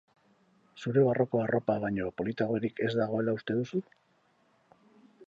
[0.83, 3.83] Zure barruko arropa baino politagorik ez dagoela uste duzu?